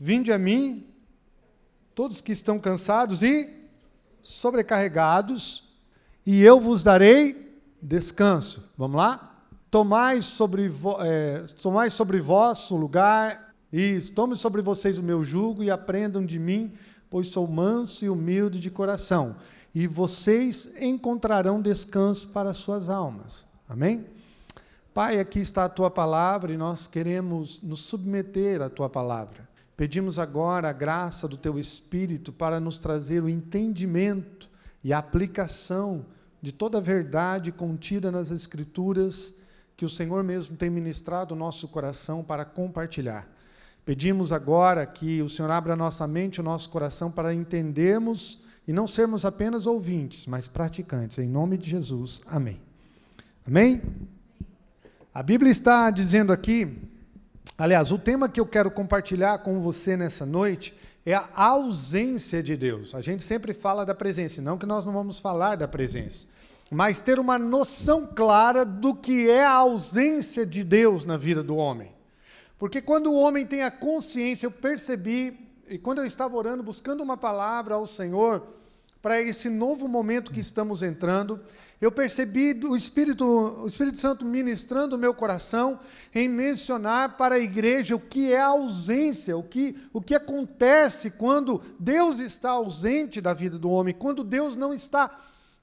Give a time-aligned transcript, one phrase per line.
[0.00, 0.86] Vinde a mim,
[1.94, 3.48] todos que estão cansados e
[4.22, 5.64] sobrecarregados,
[6.24, 8.72] e eu vos darei descanso.
[8.76, 9.44] Vamos lá?
[9.70, 15.70] Tomai sobre, é, tomai sobre vosso lugar, isso, tome sobre vocês o meu jugo e
[15.70, 16.72] aprendam de mim,
[17.10, 19.36] pois sou manso e humilde de coração,
[19.74, 23.46] e vocês encontrarão descanso para as suas almas.
[23.68, 24.06] Amém?
[24.94, 29.47] Pai, aqui está a tua palavra e nós queremos nos submeter à tua palavra.
[29.78, 34.48] Pedimos agora a graça do teu Espírito para nos trazer o entendimento
[34.82, 36.04] e a aplicação
[36.42, 39.36] de toda a verdade contida nas Escrituras
[39.76, 43.28] que o Senhor mesmo tem ministrado o nosso coração para compartilhar.
[43.84, 48.88] Pedimos agora que o Senhor abra nossa mente o nosso coração para entendermos e não
[48.88, 51.18] sermos apenas ouvintes, mas praticantes.
[51.18, 52.20] Em nome de Jesus.
[52.26, 52.60] Amém.
[53.46, 53.80] Amém?
[55.14, 56.66] A Bíblia está dizendo aqui,
[57.56, 60.74] aliás, o tema que eu quero compartilhar com você nessa noite
[61.06, 62.94] é a ausência de Deus.
[62.94, 66.26] A gente sempre fala da presença, não que nós não vamos falar da presença,
[66.70, 71.56] mas ter uma noção clara do que é a ausência de Deus na vida do
[71.56, 71.92] homem.
[72.58, 77.02] Porque quando o homem tem a consciência, eu percebi, e quando eu estava orando, buscando
[77.02, 78.42] uma palavra ao Senhor,
[79.00, 81.40] para esse novo momento que estamos entrando,
[81.80, 85.78] eu percebi o Espírito, o Espírito Santo ministrando o meu coração
[86.12, 91.10] em mencionar para a igreja o que é a ausência, o que, o que acontece
[91.10, 95.16] quando Deus está ausente da vida do homem, quando Deus não está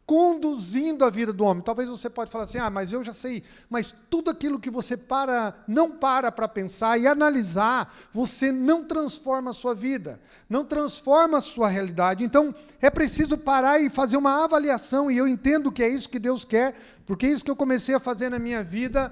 [0.06, 1.64] conduzindo a vida do homem.
[1.64, 3.44] Talvez você pode falar assim: "Ah, mas eu já sei".
[3.70, 9.50] Mas tudo aquilo que você para, não para para pensar e analisar, você não transforma
[9.50, 12.24] a sua vida, não transforma a sua realidade.
[12.24, 16.20] Então, é preciso parar e fazer uma avaliação e eu entendo que é isso que
[16.20, 19.12] Deus quer, porque é isso que eu comecei a fazer na minha vida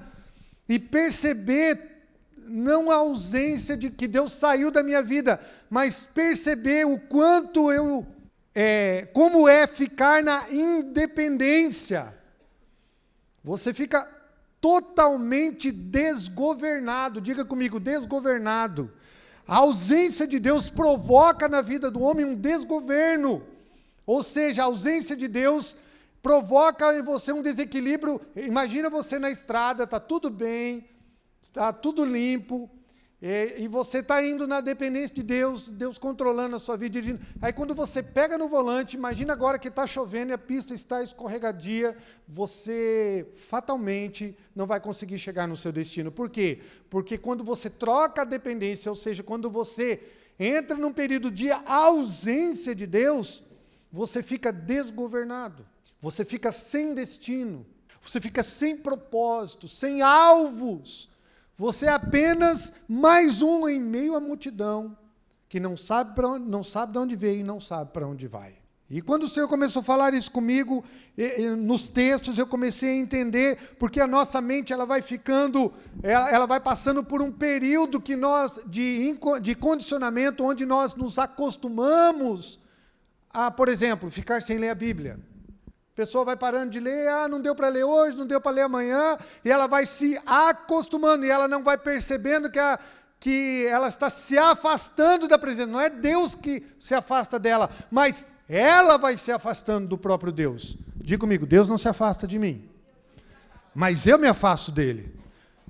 [0.69, 1.91] e perceber
[2.45, 8.05] não a ausência de que Deus saiu da minha vida, mas perceber o quanto eu
[8.53, 12.13] é, como é ficar na independência.
[13.43, 14.07] Você fica
[14.61, 17.19] totalmente desgovernado.
[17.19, 18.91] Diga comigo, desgovernado.
[19.45, 23.43] A ausência de Deus provoca na vida do homem um desgoverno.
[24.05, 25.77] Ou seja, a ausência de Deus
[26.21, 28.21] provoca em você um desequilíbrio.
[28.35, 30.87] Imagina você na estrada, está tudo bem,
[31.49, 32.69] está tudo limpo,
[33.25, 37.25] e, e você está indo na dependência de Deus, Deus controlando a sua vida, dirigindo.
[37.41, 41.01] Aí quando você pega no volante, imagina agora que está chovendo e a pista está
[41.01, 41.95] escorregadia,
[42.27, 46.11] você fatalmente não vai conseguir chegar no seu destino.
[46.11, 46.59] Por quê?
[46.89, 50.03] Porque quando você troca a dependência, ou seja, quando você
[50.37, 53.41] entra num período de ausência de Deus,
[53.89, 55.65] você fica desgovernado,
[56.01, 57.65] você fica sem destino,
[58.01, 61.12] você fica sem propósito, sem alvos.
[61.57, 64.97] Você é apenas mais um em meio à multidão
[65.47, 68.55] que não sabe, onde, não sabe de onde veio e não sabe para onde vai.
[68.89, 70.83] E quando o Senhor começou a falar isso comigo,
[71.57, 76.45] nos textos eu comecei a entender, porque a nossa mente ela vai ficando, ela, ela
[76.45, 82.59] vai passando por um período que nós de, de condicionamento, onde nós nos acostumamos
[83.31, 85.19] a, por exemplo, ficar sem ler a Bíblia.
[85.93, 88.51] A pessoa vai parando de ler, ah, não deu para ler hoje, não deu para
[88.51, 89.15] ler amanhã,
[89.45, 92.79] e ela vai se acostumando, e ela não vai percebendo que, a,
[93.19, 95.71] que ela está se afastando da presença.
[95.71, 100.75] Não é Deus que se afasta dela, mas ela vai se afastando do próprio Deus.
[100.95, 102.67] Diga comigo, Deus não se afasta de mim,
[103.71, 105.13] mas eu me afasto dele.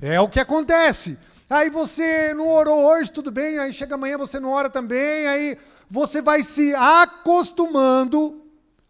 [0.02, 1.18] É o que acontece.
[1.50, 5.58] Aí você não orou hoje, tudo bem, aí chega amanhã você não ora também, aí
[5.90, 8.42] você vai se acostumando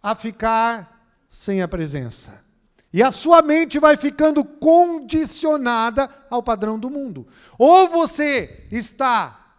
[0.01, 0.92] a ficar
[1.33, 2.45] sem a presença.
[2.93, 7.27] E a sua mente vai ficando condicionada ao padrão do mundo.
[7.57, 9.57] Ou você está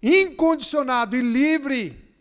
[0.00, 2.14] incondicionado e livre,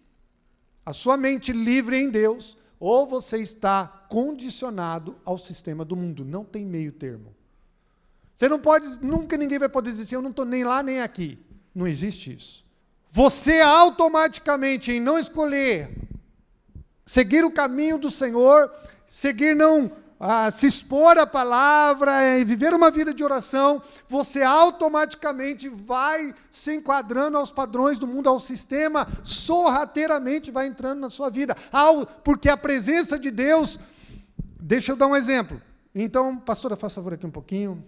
[0.83, 6.25] a sua mente livre em Deus, ou você está condicionado ao sistema do mundo.
[6.25, 7.35] Não tem meio termo.
[8.35, 11.01] Você não pode, nunca ninguém vai poder dizer assim, eu não estou nem lá nem
[11.01, 11.37] aqui.
[11.73, 12.65] Não existe isso.
[13.11, 16.04] Você automaticamente, em não escolher
[17.05, 18.71] seguir o caminho do Senhor,
[19.07, 25.67] seguir não ah, se expor à palavra e viver uma vida de oração, você automaticamente
[25.67, 31.55] vai se enquadrando aos padrões do mundo, ao sistema, sorrateiramente vai entrando na sua vida.
[31.71, 33.79] Ao, porque a presença de Deus.
[34.59, 35.61] Deixa eu dar um exemplo.
[35.93, 37.85] Então, pastora, faça favor aqui um pouquinho.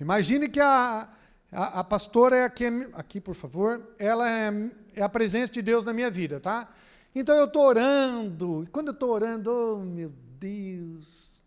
[0.00, 1.08] Imagine que a,
[1.52, 4.52] a, a pastora é aqui, aqui, por favor, ela é,
[4.94, 6.68] é a presença de Deus na minha vida, tá?
[7.14, 11.42] Então eu estou orando, e quando eu estou orando, oh meu Deus,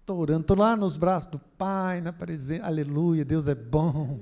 [0.00, 4.20] estou orando, estou lá nos braços do Pai, na presença, aleluia, Deus é bom.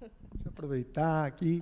[0.00, 1.60] Deixa eu aproveitar aqui.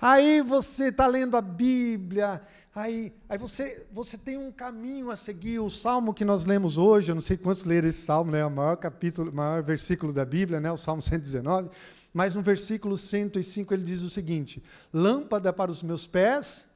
[0.00, 2.42] Aí você está lendo a Bíblia,
[2.74, 5.60] aí, aí você, você tem um caminho a seguir.
[5.60, 8.40] O salmo que nós lemos hoje, eu não sei quantos leram esse salmo, né?
[8.40, 10.70] É o maior capítulo, maior versículo da Bíblia, né?
[10.70, 11.70] o Salmo 119.
[12.12, 14.62] Mas no versículo 105 ele diz o seguinte:
[14.92, 16.66] Lâmpada para os meus pés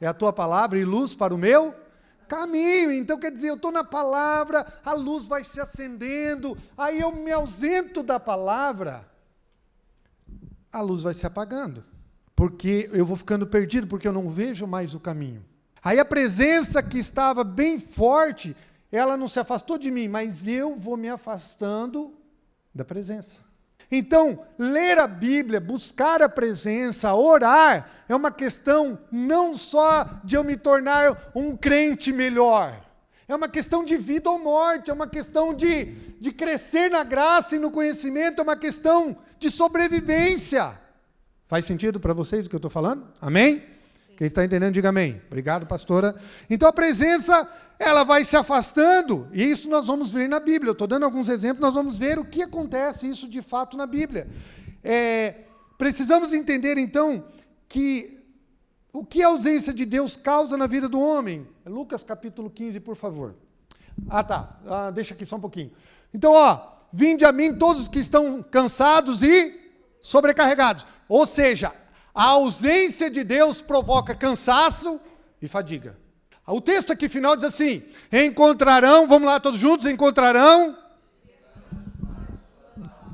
[0.00, 1.74] é a tua palavra e luz para o meu
[2.28, 2.92] caminho.
[2.92, 7.30] Então quer dizer, eu estou na palavra, a luz vai se acendendo, aí eu me
[7.30, 9.08] ausento da palavra,
[10.72, 11.84] a luz vai se apagando,
[12.34, 15.44] porque eu vou ficando perdido, porque eu não vejo mais o caminho.
[15.82, 18.56] Aí a presença que estava bem forte,
[18.90, 22.14] ela não se afastou de mim, mas eu vou me afastando
[22.74, 23.42] da presença.
[23.90, 30.44] Então, ler a Bíblia, buscar a presença, orar, é uma questão não só de eu
[30.44, 32.80] me tornar um crente melhor,
[33.26, 35.86] é uma questão de vida ou morte, é uma questão de,
[36.20, 40.78] de crescer na graça e no conhecimento, é uma questão de sobrevivência.
[41.46, 43.06] Faz sentido para vocês o que eu estou falando?
[43.20, 43.73] Amém?
[44.16, 45.20] Quem está entendendo, diga amém.
[45.26, 46.14] Obrigado, pastora.
[46.48, 50.70] Então a presença, ela vai se afastando, e isso nós vamos ver na Bíblia.
[50.70, 53.86] Eu estou dando alguns exemplos, nós vamos ver o que acontece isso de fato na
[53.86, 54.28] Bíblia.
[54.82, 55.34] É,
[55.76, 57.24] precisamos entender, então,
[57.68, 58.14] que
[58.92, 61.48] o que a ausência de Deus causa na vida do homem.
[61.66, 63.34] Lucas capítulo 15, por favor.
[64.08, 64.56] Ah, tá.
[64.66, 65.72] Ah, deixa aqui só um pouquinho.
[66.12, 66.60] Então, ó,
[66.92, 69.52] vinde a mim todos os que estão cansados e
[70.00, 70.86] sobrecarregados.
[71.08, 71.72] Ou seja,
[72.14, 75.00] a ausência de Deus provoca cansaço
[75.42, 75.98] e fadiga.
[76.46, 77.82] O texto aqui final diz assim:
[78.12, 80.78] encontrarão, vamos lá todos juntos, encontrarão.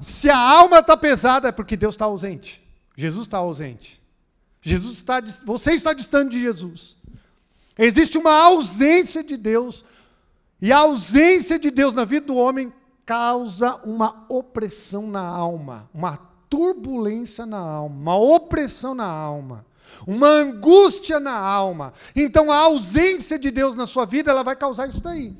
[0.01, 2.63] Se a alma está pesada, é porque Deus está ausente.
[2.97, 4.01] Jesus está ausente.
[4.63, 6.97] Jesus está, você está distante de Jesus.
[7.79, 9.85] Existe uma ausência de Deus,
[10.61, 12.73] e a ausência de Deus na vida do homem
[13.07, 19.65] causa uma opressão na alma, uma turbulência na alma, uma opressão na alma,
[20.07, 21.95] uma angústia na alma.
[22.15, 25.33] Então a ausência de Deus na sua vida, ela vai causar isso daí.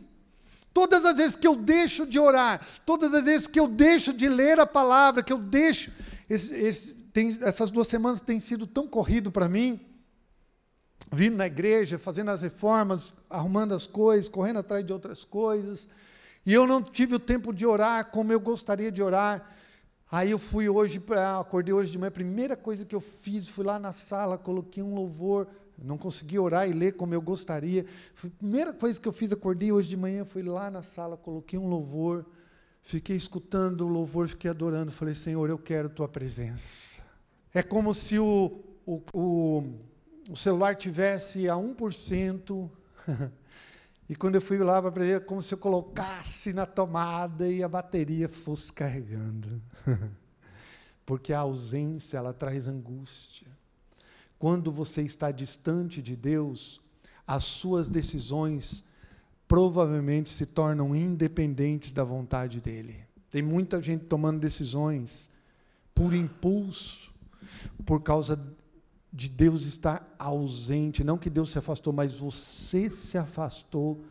[0.73, 4.29] Todas as vezes que eu deixo de orar, todas as vezes que eu deixo de
[4.29, 5.91] ler a palavra, que eu deixo.
[6.29, 9.81] Esse, esse, tem, essas duas semanas têm sido tão corrido para mim,
[11.11, 15.89] vindo na igreja, fazendo as reformas, arrumando as coisas, correndo atrás de outras coisas,
[16.47, 19.57] e eu não tive o tempo de orar como eu gostaria de orar.
[20.13, 21.01] Aí eu fui hoje,
[21.39, 24.83] acordei hoje de manhã, a primeira coisa que eu fiz, fui lá na sala, coloquei
[24.83, 25.47] um louvor,
[25.79, 27.87] não consegui orar e ler como eu gostaria.
[28.25, 31.57] a primeira coisa que eu fiz, acordei hoje de manhã, fui lá na sala, coloquei
[31.57, 32.27] um louvor,
[32.83, 37.01] fiquei escutando o louvor, fiquei adorando, falei, Senhor, eu quero tua presença.
[37.55, 39.65] É como se o, o, o,
[40.29, 42.69] o celular tivesse a 1%,
[44.11, 47.63] E quando eu fui lá para aprender, é como se eu colocasse na tomada e
[47.63, 49.63] a bateria fosse carregando.
[51.07, 53.47] Porque a ausência, ela traz angústia.
[54.37, 56.81] Quando você está distante de Deus,
[57.25, 58.83] as suas decisões
[59.47, 62.97] provavelmente se tornam independentes da vontade dele.
[63.31, 65.31] Tem muita gente tomando decisões
[65.95, 67.15] por impulso,
[67.87, 68.35] por causa
[69.13, 74.05] de Deus estar ausente, não que Deus se afastou, mas você se afastou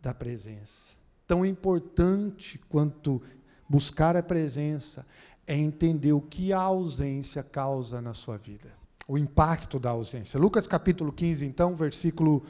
[0.00, 0.94] da presença.
[1.26, 3.20] Tão importante quanto
[3.68, 5.06] buscar a presença
[5.46, 8.70] é entender o que a ausência causa na sua vida,
[9.06, 10.38] o impacto da ausência.
[10.38, 12.44] Lucas capítulo 15, então, versículo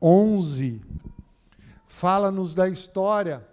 [0.00, 0.80] 11,
[1.86, 3.46] fala-nos da história.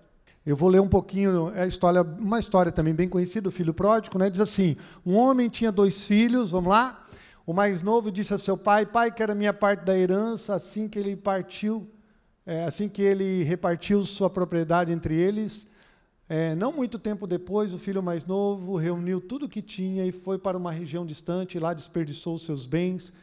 [0.45, 3.73] Eu vou ler um pouquinho, é a história, uma história também bem conhecida, o filho
[3.73, 4.29] pródigo, né?
[4.29, 7.06] Diz assim: um homem tinha dois filhos, vamos lá?
[7.47, 10.53] O mais novo disse ao seu pai: Pai, quero a minha parte da herança.
[10.53, 11.89] Assim que ele partiu,
[12.45, 15.69] é, assim que ele repartiu sua propriedade entre eles,
[16.27, 20.11] é, não muito tempo depois, o filho mais novo reuniu tudo o que tinha e
[20.11, 21.55] foi para uma região distante.
[21.55, 23.13] E lá desperdiçou seus bens,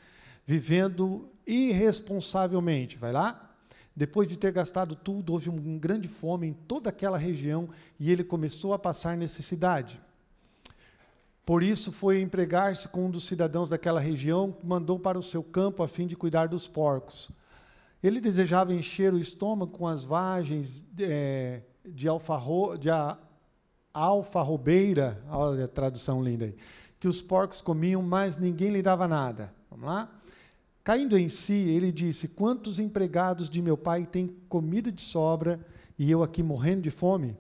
[0.47, 2.97] vivendo irresponsavelmente.
[2.97, 3.55] Vai lá?
[3.95, 7.69] Depois de ter gastado tudo, houve uma grande fome em toda aquela região
[8.01, 10.01] e ele começou a passar necessidade.
[11.45, 15.83] Por isso foi empregar-se com um dos cidadãos daquela região, mandou para o seu campo
[15.83, 17.31] a fim de cuidar dos porcos.
[18.03, 23.19] Ele desejava encher o estômago com as vagens é, de, alfarro, de a,
[23.93, 26.57] alfarrobeira, olha a tradução linda aí,
[26.99, 29.53] que os porcos comiam, mas ninguém lhe dava nada.
[29.71, 30.11] Vamos lá?
[30.83, 35.61] Caindo em si, ele disse: Quantos empregados de meu pai têm comida de sobra
[35.99, 37.37] e eu aqui morrendo de fome?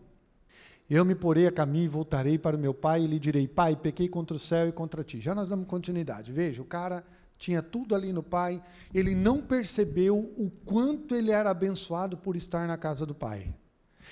[0.88, 3.74] Eu me porei a caminho e voltarei para o meu pai e lhe direi: Pai,
[3.74, 5.20] pequei contra o céu e contra ti.
[5.20, 6.30] Já nós damos continuidade.
[6.32, 7.04] Veja, o cara
[7.38, 8.62] tinha tudo ali no pai,
[8.92, 13.54] ele não percebeu o quanto ele era abençoado por estar na casa do pai.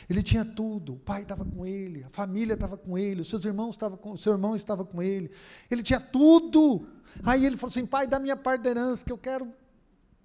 [0.09, 0.95] Ele tinha tudo.
[0.95, 4.13] O pai estava com ele, a família estava com ele, os seus irmãos estavam com,
[4.13, 5.31] o seu irmão estava com ele.
[5.71, 6.87] Ele tinha tudo.
[7.23, 9.53] Aí ele falou assim: "Pai, dá minha parte da herança, que eu quero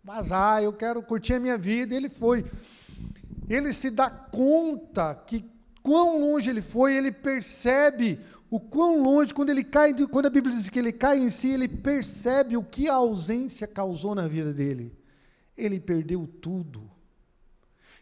[0.04, 1.94] vazar, eu quero curtir a minha vida".
[1.94, 2.46] E ele foi.
[3.50, 5.57] Ele se dá conta que
[5.88, 10.54] quão longe ele foi, ele percebe o quão longe, quando ele cai, quando a Bíblia
[10.54, 14.54] diz que ele cai em si, ele percebe o que a ausência causou na vida
[14.54, 14.94] dele.
[15.58, 16.92] Ele perdeu tudo.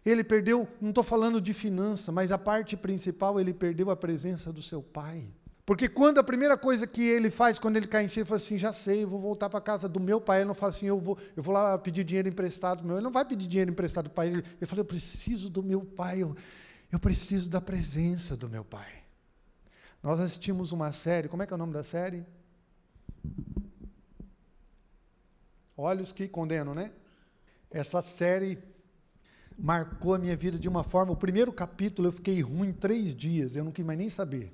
[0.03, 4.51] Ele perdeu, não estou falando de finança, mas a parte principal, ele perdeu a presença
[4.51, 5.27] do seu pai.
[5.63, 8.37] Porque quando a primeira coisa que ele faz quando ele cai em si, ele fala
[8.37, 10.39] assim: já sei, eu vou voltar para casa do meu pai.
[10.39, 12.95] Ele não fala assim: eu vou, eu vou lá pedir dinheiro emprestado meu.
[12.95, 14.27] Ele não vai pedir dinheiro emprestado do pai.
[14.27, 16.35] Ele, ele fala: eu preciso do meu pai, eu,
[16.91, 18.91] eu preciso da presença do meu pai.
[20.01, 22.25] Nós assistimos uma série, como é que é o nome da série?
[25.77, 26.91] Olhos que condenam, né?
[27.71, 28.57] Essa série
[29.57, 31.11] marcou a minha vida de uma forma.
[31.11, 34.53] O primeiro capítulo eu fiquei ruim três dias, eu não quis mais nem saber.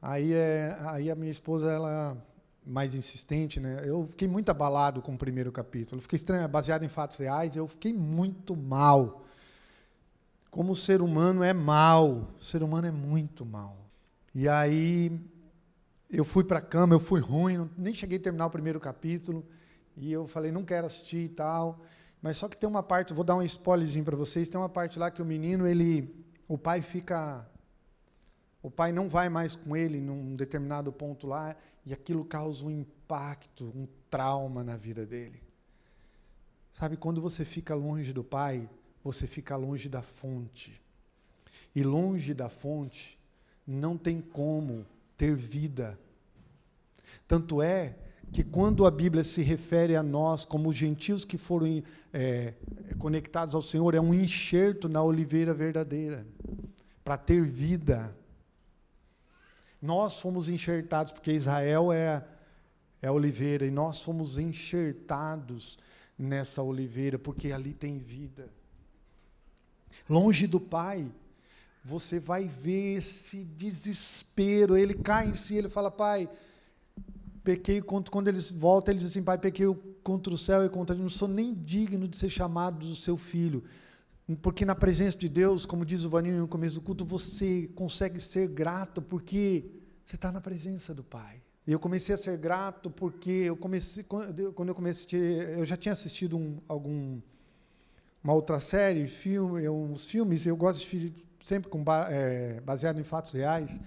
[0.00, 2.16] Aí, é, aí a minha esposa, ela
[2.64, 3.82] mais insistente, né?
[3.84, 6.02] Eu fiquei muito abalado com o primeiro capítulo.
[6.02, 9.24] fiquei estranho, baseado em fatos reais, eu fiquei muito mal.
[10.50, 13.76] Como o ser humano é mal, o ser humano é muito mal.
[14.34, 15.20] E aí
[16.10, 19.44] eu fui para a cama, eu fui ruim, nem cheguei a terminar o primeiro capítulo,
[19.96, 21.80] e eu falei, não quero assistir e tal.
[22.22, 24.98] Mas só que tem uma parte, vou dar um spoilerzinho para vocês, tem uma parte
[24.98, 27.46] lá que o menino, ele, o pai fica,
[28.62, 32.70] o pai não vai mais com ele num determinado ponto lá, e aquilo causa um
[32.70, 35.42] impacto, um trauma na vida dele.
[36.72, 38.68] Sabe, quando você fica longe do pai,
[39.02, 40.80] você fica longe da fonte.
[41.74, 43.18] E longe da fonte,
[43.66, 44.86] não tem como
[45.16, 45.98] ter vida.
[47.26, 47.96] Tanto é
[48.32, 52.54] que quando a Bíblia se refere a nós como gentios que foram é,
[52.98, 56.26] conectados ao Senhor, é um enxerto na oliveira verdadeira,
[57.04, 58.14] para ter vida.
[59.80, 62.24] Nós fomos enxertados, porque Israel é,
[63.00, 65.78] é a oliveira, e nós fomos enxertados
[66.18, 68.50] nessa oliveira, porque ali tem vida.
[70.08, 71.06] Longe do Pai,
[71.84, 76.28] você vai ver esse desespero, ele cai em si, ele fala, Pai,
[77.48, 79.66] pequei contra, quando eles voltam, ele diz assim, pai, pequei
[80.02, 83.16] contra o céu e contra ti, não sou nem digno de ser chamado do seu
[83.16, 83.64] filho.
[84.42, 88.20] Porque na presença de Deus, como diz o Vaninho no começo do culto, você consegue
[88.20, 89.64] ser grato porque
[90.04, 91.40] você está na presença do Pai.
[91.66, 95.18] E eu comecei a ser grato porque eu comecei, quando eu comecei,
[95.56, 97.18] eu já tinha assistido um, algum,
[98.22, 103.32] uma outra série, filme, uns filmes, eu gosto de sempre com, é, baseado em fatos
[103.32, 103.80] reais.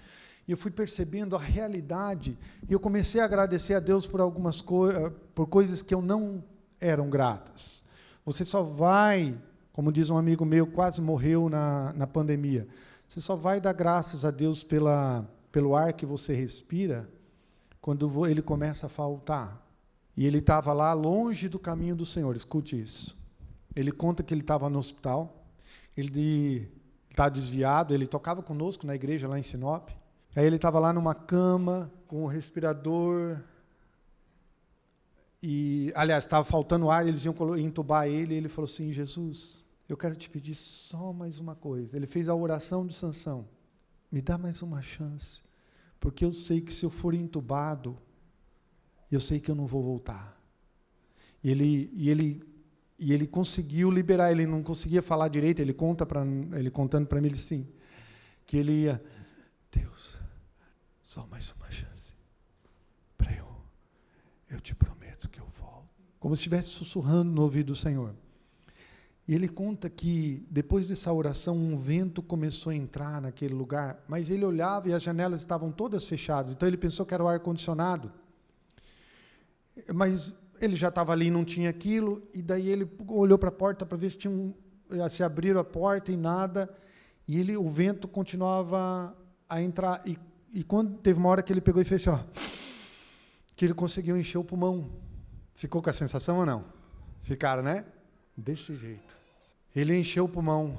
[0.46, 2.36] E eu fui percebendo a realidade
[2.68, 6.42] e eu comecei a agradecer a Deus por algumas coisas, por coisas que eu não
[6.80, 7.84] eram gratas.
[8.24, 9.38] Você só vai,
[9.72, 12.66] como diz um amigo meu, quase morreu na, na pandemia.
[13.06, 17.08] Você só vai dar graças a Deus pela, pelo ar que você respira
[17.80, 19.60] quando ele começa a faltar.
[20.16, 22.34] E ele estava lá longe do caminho do Senhor.
[22.34, 23.21] Escute isso.
[23.74, 25.44] Ele conta que ele estava no hospital.
[25.96, 26.68] Ele
[27.10, 27.94] está desviado.
[27.94, 29.90] Ele tocava conosco na igreja lá em Sinop.
[30.34, 33.38] Aí ele estava lá numa cama, com o respirador.
[35.42, 39.96] E, aliás, estava faltando ar, eles iam entubar ele, e ele falou assim: Jesus, eu
[39.96, 41.96] quero te pedir só mais uma coisa.
[41.96, 43.46] Ele fez a oração de sanção.
[44.10, 45.42] Me dá mais uma chance.
[45.98, 47.98] Porque eu sei que se eu for entubado,
[49.10, 50.40] eu sei que eu não vou voltar.
[51.42, 52.42] E ele, e ele,
[53.02, 57.20] e ele conseguiu liberar, ele não conseguia falar direito, ele conta para ele contando para
[57.20, 57.66] mim assim,
[58.46, 59.02] que ele ia,
[59.72, 60.16] Deus,
[61.02, 62.10] só mais uma chance.
[63.18, 63.46] Para eu,
[64.48, 65.88] eu te prometo que eu volto.
[66.20, 68.14] Como se estivesse sussurrando no ouvido do Senhor.
[69.26, 74.30] E ele conta que depois dessa oração um vento começou a entrar naquele lugar, mas
[74.30, 77.40] ele olhava e as janelas estavam todas fechadas, então ele pensou que era o ar
[77.40, 78.12] condicionado.
[79.92, 83.84] Mas ele já estava ali, não tinha aquilo, e daí ele olhou para a porta
[83.84, 84.54] para ver se tinha um,
[85.10, 86.68] se abriram a porta e nada,
[87.26, 89.16] e ele o vento continuava
[89.48, 90.16] a entrar e
[90.52, 92.22] e quando teve uma hora que ele pegou e fez assim, ó,
[93.56, 94.90] que ele conseguiu encher o pulmão.
[95.54, 96.64] Ficou com a sensação ou não?
[97.22, 97.86] Ficaram, né?
[98.36, 99.16] Desse jeito.
[99.74, 100.78] Ele encheu o pulmão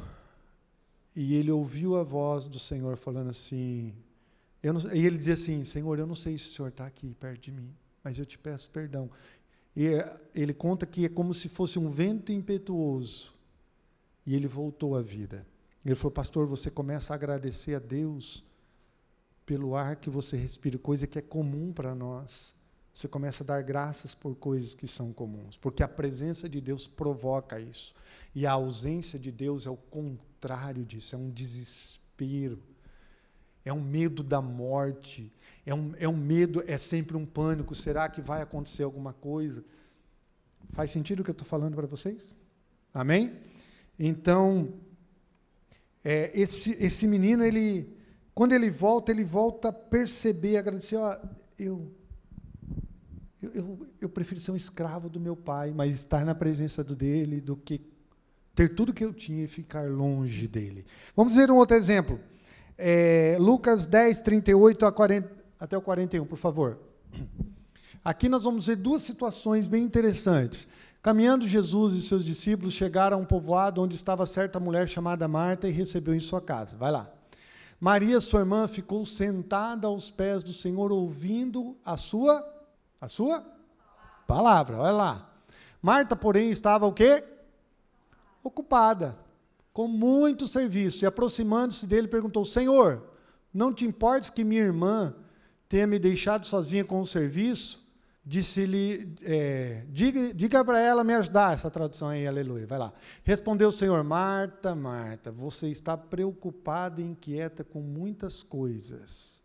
[1.16, 3.94] e ele ouviu a voz do Senhor falando assim.
[4.62, 7.42] Não, e ele dizia assim: Senhor, eu não sei se o Senhor está aqui perto
[7.42, 7.74] de mim,
[8.04, 9.10] mas eu te peço perdão.
[9.76, 9.86] E
[10.36, 13.34] ele conta que é como se fosse um vento impetuoso.
[14.26, 15.46] E ele voltou à vida.
[15.86, 18.44] Ele falou: Pastor, você começa a agradecer a Deus
[19.46, 22.56] pelo ar que você respira, coisa que é comum para nós.
[22.94, 26.88] você começa a dar graças por coisas que são comuns, porque a presença de Deus
[26.88, 27.94] provoca isso.
[28.36, 32.62] E a ausência de Deus é o contrário disso, é um desespero,
[33.66, 35.32] é um medo da morte,
[35.66, 37.74] é um, é um medo, é sempre um pânico.
[37.74, 39.64] Será que vai acontecer alguma coisa?
[40.72, 42.36] Faz sentido o que eu estou falando para vocês?
[42.94, 43.34] Amém?
[43.98, 44.74] Então,
[46.04, 47.96] é, esse, esse menino, ele,
[48.34, 51.18] quando ele volta, ele volta a perceber, agradecer, ó,
[51.58, 51.92] eu
[53.54, 57.42] eu, eu, prefiro ser um escravo do meu pai, mas estar na presença do dele
[57.42, 57.82] do que
[58.56, 60.86] ter tudo que eu tinha e ficar longe dele.
[61.16, 62.20] Vamos ver um outro exemplo.
[62.78, 66.80] É, Lucas 10, 38 a 40, até o 41, por favor.
[68.04, 70.68] Aqui nós vamos ver duas situações bem interessantes.
[71.02, 75.68] Caminhando Jesus e seus discípulos chegaram a um povoado onde estava certa mulher chamada Marta
[75.68, 76.78] e recebeu em sua casa.
[76.78, 77.10] Vai lá.
[77.80, 82.50] Maria, sua irmã, ficou sentada aos pés do Senhor ouvindo a sua
[83.02, 83.46] a sua
[84.26, 84.78] palavra.
[84.78, 85.30] Olha lá.
[85.82, 87.22] Marta, porém, estava o quê?
[88.42, 89.18] Ocupada,
[89.74, 91.04] com muito serviço.
[91.04, 93.04] E aproximando-se dele, perguntou: Senhor,
[93.54, 95.14] não te importes que minha irmã
[95.68, 97.84] tenha me deixado sozinha com o serviço?
[98.26, 102.94] Disse-lhe, é, diga, diga para ela me ajudar, essa tradução aí, aleluia, vai lá.
[103.22, 109.42] Respondeu o Senhor, Marta, Marta, você está preocupada e inquieta com muitas coisas.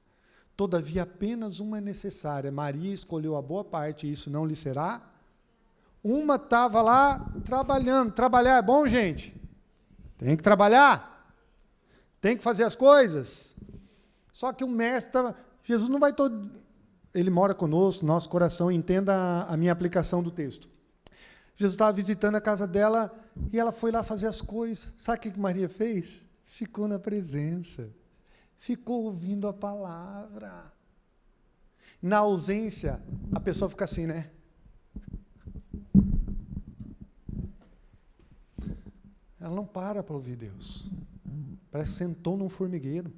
[0.56, 2.52] Todavia, apenas uma é necessária.
[2.52, 5.02] Maria escolheu a boa parte, e isso não lhe será.
[6.02, 8.12] Uma estava lá trabalhando.
[8.12, 9.38] Trabalhar é bom, gente?
[10.18, 11.32] Tem que trabalhar.
[12.20, 13.56] Tem que fazer as coisas.
[14.32, 15.34] Só que o mestre,
[15.64, 16.50] Jesus não vai todo.
[17.14, 20.68] Ele mora conosco, nosso coração, entenda a, a minha aplicação do texto.
[21.56, 23.12] Jesus estava visitando a casa dela
[23.52, 24.88] e ela foi lá fazer as coisas.
[24.98, 26.25] Sabe o que Maria fez?
[26.44, 27.88] Ficou na presença
[28.58, 30.72] ficou ouvindo a palavra.
[32.00, 33.00] Na ausência,
[33.32, 34.30] a pessoa fica assim, né?
[39.40, 40.90] Ela não para para ouvir Deus.
[41.71, 43.12] Parece que sentou num formigueiro.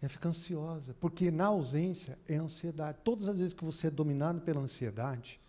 [0.00, 2.98] Ela fica ansiosa, porque na ausência é ansiedade.
[3.02, 5.40] Todas as vezes que você é dominado pela ansiedade,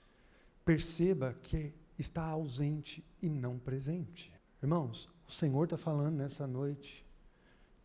[0.66, 4.34] perceba que está ausente e não presente.
[4.62, 7.06] Irmãos, o Senhor está falando nessa noite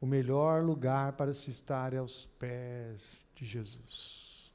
[0.00, 4.52] o melhor lugar para se estar é aos pés de Jesus.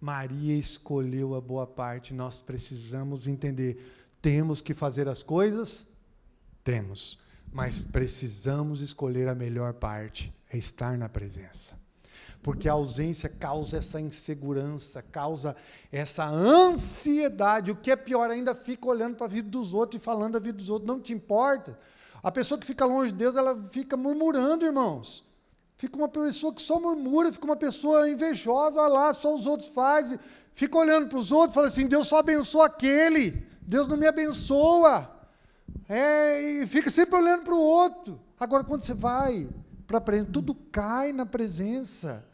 [0.00, 3.84] Maria escolheu a boa parte, nós precisamos entender.
[4.20, 5.86] Temos que fazer as coisas?
[6.64, 7.18] Temos,
[7.52, 11.80] mas precisamos escolher a melhor parte, é estar na presença.
[12.42, 15.54] Porque a ausência causa essa insegurança, causa
[15.92, 17.70] essa ansiedade.
[17.70, 20.38] O que é pior ainda, fica olhando para a vida dos outros e falando da
[20.40, 20.88] vida dos outros.
[20.88, 21.78] Não te importa.
[22.20, 25.24] A pessoa que fica longe de Deus, ela fica murmurando, irmãos.
[25.76, 29.68] Fica uma pessoa que só murmura, fica uma pessoa invejosa, olha lá, só os outros
[29.68, 30.18] fazem.
[30.54, 35.10] Fica olhando para os outros, fala assim: Deus só abençoa aquele, Deus não me abençoa.
[35.88, 38.20] É, e fica sempre olhando para o outro.
[38.38, 39.48] Agora, quando você vai
[39.86, 42.24] para a presença, tudo cai na presença.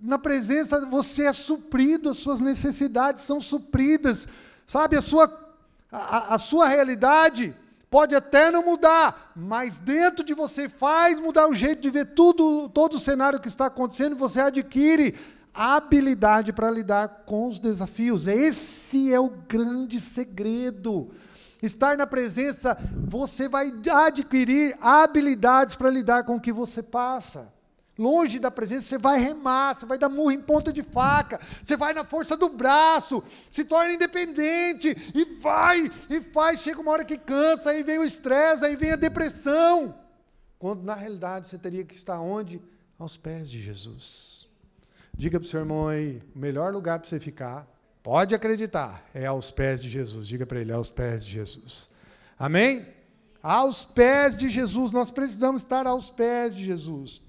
[0.00, 4.28] Na presença você é suprido, as suas necessidades são supridas.
[4.66, 5.54] Sabe, a sua,
[5.90, 7.54] a, a sua realidade
[7.92, 12.66] Pode até não mudar, mas dentro de você faz mudar o jeito de ver tudo,
[12.70, 15.14] todo o cenário que está acontecendo, você adquire
[15.52, 18.26] habilidade para lidar com os desafios.
[18.26, 21.10] Esse é o grande segredo.
[21.62, 27.52] Estar na presença, você vai adquirir habilidades para lidar com o que você passa.
[27.96, 31.76] Longe da presença, você vai remar, você vai dar murro em ponta de faca, você
[31.76, 37.04] vai na força do braço, se torna independente, e vai, e faz, chega uma hora
[37.04, 39.94] que cansa, aí vem o estresse, aí vem a depressão.
[40.58, 42.60] Quando na realidade você teria que estar onde?
[42.98, 44.48] Aos pés de Jesus.
[45.14, 47.68] Diga para o seu irmão aí, o melhor lugar para você ficar,
[48.02, 50.26] pode acreditar, é aos pés de Jesus.
[50.26, 51.90] Diga para ele, é aos pés de Jesus.
[52.38, 52.86] Amém?
[53.42, 57.22] Aos pés de Jesus, nós precisamos estar aos pés de Jesus.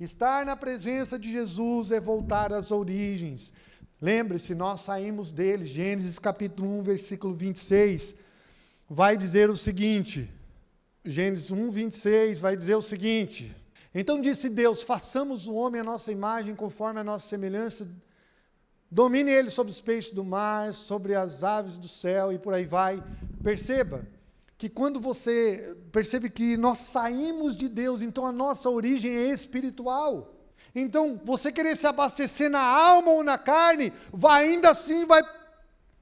[0.00, 3.52] Estar na presença de Jesus é voltar às origens.
[4.00, 8.14] Lembre-se, nós saímos dele, Gênesis capítulo 1, versículo 26,
[8.88, 10.30] vai dizer o seguinte:
[11.04, 13.54] Gênesis 1, 26 vai dizer o seguinte:
[13.92, 17.88] Então disse Deus: façamos o homem a nossa imagem, conforme a nossa semelhança,
[18.90, 22.64] domine ele sobre os peixes do mar, sobre as aves do céu e por aí
[22.64, 23.02] vai.
[23.42, 24.06] Perceba,
[24.56, 30.34] que quando você percebe que nós saímos de Deus, então a nossa origem é espiritual.
[30.74, 35.22] Então, você querer se abastecer na alma ou na carne, vai ainda assim vai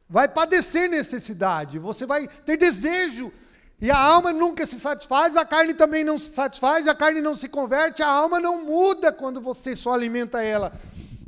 [0.08, 3.32] vai padecer necessidade, você vai ter desejo.
[3.78, 7.34] E a alma nunca se satisfaz, a carne também não se satisfaz, a carne não
[7.34, 10.72] se converte, a alma não muda quando você só alimenta ela.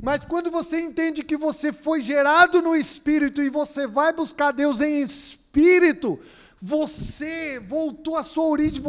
[0.01, 4.79] Mas quando você entende que você foi gerado no espírito e você vai buscar Deus
[4.79, 6.17] em espírito,
[6.61, 8.81] você voltou à sua origem,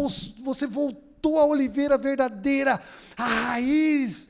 [0.43, 2.81] você voltou à oliveira verdadeira,
[3.17, 4.29] à raiz,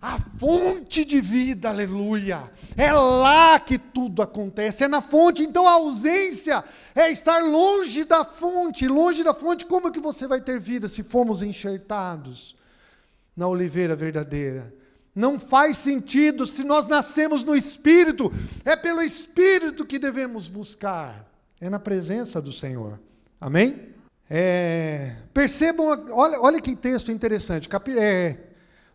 [0.00, 2.50] a fonte de vida, aleluia.
[2.76, 5.42] É lá que tudo acontece, é na fonte.
[5.42, 6.62] Então a ausência
[6.94, 8.86] é estar longe da fonte.
[8.86, 12.54] Longe da fonte, como é que você vai ter vida se formos enxertados
[13.34, 14.72] na oliveira verdadeira?
[15.16, 18.30] Não faz sentido se nós nascemos no Espírito,
[18.66, 21.26] é pelo Espírito que devemos buscar,
[21.58, 23.00] é na presença do Senhor.
[23.40, 23.94] Amém?
[24.28, 27.66] É, percebam, olha, olha que texto interessante.
[27.66, 28.36] Capi, é,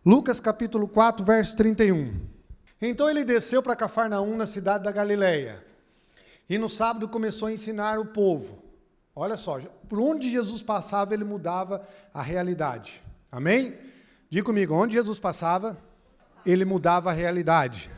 [0.06, 2.14] Lucas capítulo 4, verso 31.
[2.80, 5.60] Então ele desceu para Cafarnaum, na cidade da Galileia.
[6.48, 8.62] E no sábado começou a ensinar o povo.
[9.12, 9.58] Olha só,
[9.88, 13.02] por onde Jesus passava, ele mudava a realidade.
[13.30, 13.76] Amém?
[14.30, 15.76] Diga comigo, onde Jesus passava,
[16.44, 17.90] ele mudava a realidade.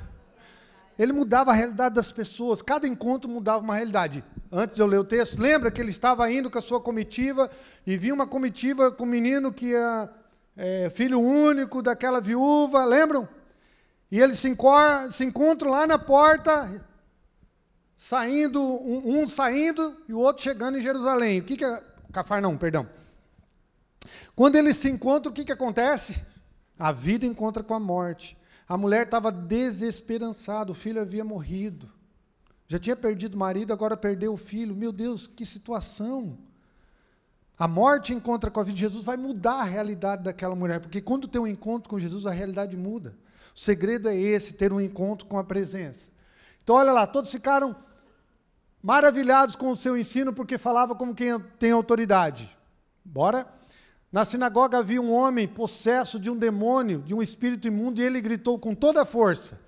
[0.98, 4.24] Ele mudava a realidade das pessoas, cada encontro mudava uma realidade.
[4.50, 7.50] Antes de eu ler o texto, lembra que ele estava indo com a sua comitiva
[7.84, 10.08] e viu uma comitiva com um menino que ia
[10.56, 13.28] é, filho único daquela viúva, lembram?
[14.10, 14.56] E eles se,
[15.10, 16.80] se encontram lá na porta,
[17.96, 21.40] saindo, um, um, saindo e o outro chegando em Jerusalém.
[21.40, 21.82] O que, que é.
[22.12, 22.88] Cafarnaum, perdão.
[24.36, 26.20] Quando eles se encontram, o que, que acontece?
[26.78, 28.36] A vida encontra com a morte.
[28.68, 31.90] A mulher estava desesperançada, o filho havia morrido.
[32.66, 34.74] Já tinha perdido o marido, agora perdeu o filho.
[34.74, 36.38] Meu Deus, que situação!
[37.56, 41.00] A morte encontra com a vida de Jesus vai mudar a realidade daquela mulher, porque
[41.00, 43.16] quando tem um encontro com Jesus, a realidade muda.
[43.54, 46.00] O segredo é esse, ter um encontro com a presença.
[46.64, 47.76] Então, olha lá, todos ficaram
[48.82, 52.54] maravilhados com o seu ensino, porque falava como quem tem autoridade.
[53.04, 53.46] Bora?
[54.14, 58.20] Na sinagoga havia um homem possesso de um demônio, de um espírito imundo, e ele
[58.20, 59.60] gritou com toda a força: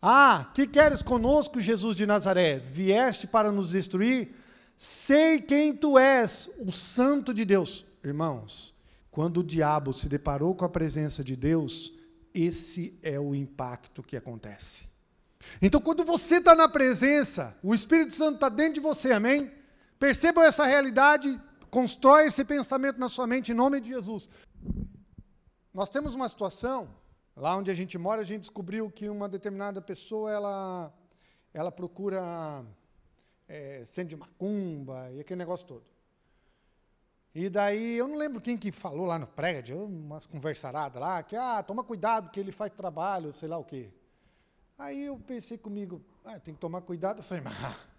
[0.00, 2.60] Ah, que queres conosco, Jesus de Nazaré?
[2.60, 4.32] Vieste para nos destruir?
[4.78, 7.84] Sei quem tu és, o Santo de Deus.
[8.04, 8.72] Irmãos,
[9.10, 11.92] quando o diabo se deparou com a presença de Deus,
[12.32, 14.84] esse é o impacto que acontece.
[15.60, 19.50] Então, quando você está na presença, o Espírito Santo está dentro de você, amém?
[19.98, 21.36] Percebam essa realidade,
[21.74, 24.30] constrói esse pensamento na sua mente em nome de Jesus.
[25.72, 26.88] Nós temos uma situação,
[27.34, 30.94] lá onde a gente mora, a gente descobriu que uma determinada pessoa, ela,
[31.52, 32.64] ela procura
[33.48, 35.82] é, centro de macumba e aquele negócio todo.
[37.34, 41.34] E daí, eu não lembro quem que falou lá no prédio, umas conversaradas lá, que,
[41.34, 43.90] ah, toma cuidado que ele faz trabalho, sei lá o quê.
[44.78, 47.18] Aí eu pensei comigo, ah, tem que tomar cuidado.
[47.18, 47.56] Eu falei, mas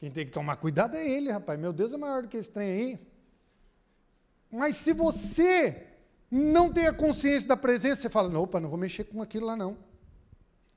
[0.00, 1.60] quem tem que tomar cuidado é ele, rapaz.
[1.60, 3.06] Meu Deus é maior do que esse trem aí.
[4.50, 5.86] Mas se você
[6.30, 9.54] não tem a consciência da presença, você fala, opa, não vou mexer com aquilo lá
[9.54, 9.76] não.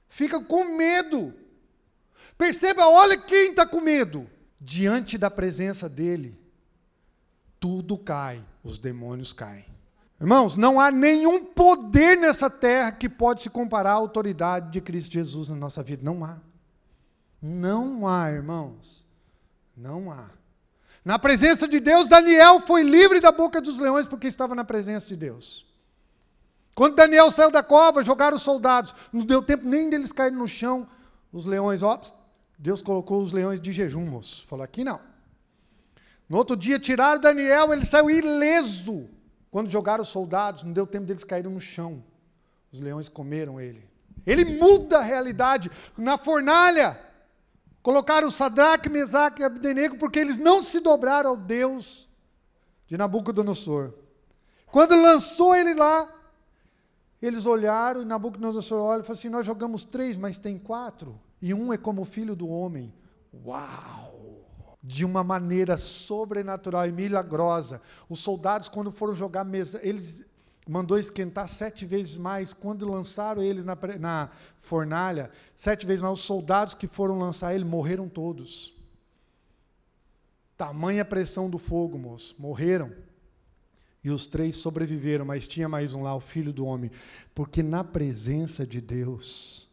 [0.10, 1.34] Fica com medo.
[2.38, 4.30] Perceba, olha quem está com medo.
[4.60, 6.38] Diante da presença dele,
[7.60, 9.66] tudo cai, os demônios caem.
[10.20, 15.14] Irmãos, não há nenhum poder nessa terra que pode se comparar à autoridade de Cristo
[15.14, 16.04] Jesus na nossa vida.
[16.04, 16.38] Não há.
[17.42, 19.04] Não há, irmãos.
[19.76, 20.30] Não há.
[21.04, 25.08] Na presença de Deus, Daniel foi livre da boca dos leões porque estava na presença
[25.08, 25.66] de Deus.
[26.76, 28.96] Quando Daniel saiu da cova, jogaram os soldados.
[29.12, 30.88] Não deu tempo nem deles caírem no chão.
[31.32, 32.00] Os leões, ó,
[32.58, 34.46] Deus colocou os leões de jejum, moço.
[34.48, 35.00] Falou, aqui não.
[36.30, 39.10] No outro dia, tiraram Daniel, ele saiu ileso.
[39.52, 42.04] Quando jogaram os soldados, não deu tempo deles caírem no chão.
[42.72, 43.88] Os leões comeram ele.
[44.26, 45.70] Ele muda a realidade.
[45.98, 47.00] Na fornalha,
[47.84, 52.10] colocaram Sadraque, Mesaque e Abdenego, porque eles não se dobraram ao Deus
[52.88, 53.94] de Nabucodonosor.
[54.68, 56.10] Quando lançou ele lá,
[57.22, 61.54] eles olharam e Nabucodonosor olha e falou assim: Nós jogamos três, mas tem quatro e
[61.54, 62.94] um é como o filho do homem.
[63.46, 64.48] Uau!
[64.82, 67.82] De uma maneira sobrenatural e milagrosa.
[68.08, 70.26] Os soldados, quando foram jogar mesa, eles
[70.68, 72.54] mandou esquentar sete vezes mais.
[72.54, 76.20] Quando lançaram eles na, na fornalha, sete vezes mais.
[76.20, 78.74] Os soldados que foram lançar ele morreram todos.
[80.58, 82.36] Tamanha pressão do fogo, moço.
[82.40, 82.92] Morreram.
[84.04, 86.92] E os três sobreviveram, mas tinha mais um lá, o filho do homem.
[87.34, 89.70] Porque na presença de Deus,